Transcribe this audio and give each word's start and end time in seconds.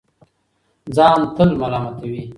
ځان 0.95 1.19
تل 1.35 1.49
ملامتوي 1.61 2.21